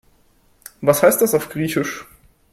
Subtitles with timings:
[0.81, 2.07] Was heißt das auf Griechisch?